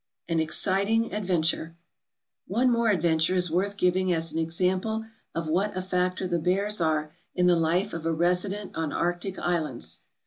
[0.27, 1.75] An Exciting Adventure
[2.47, 6.81] One more adventure is worth giving as an example of what a factor the bears
[6.81, 9.99] are in the life of a resident on arctic islands.